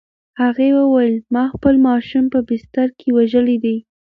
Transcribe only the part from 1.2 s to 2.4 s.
"ما خپل ماشوم په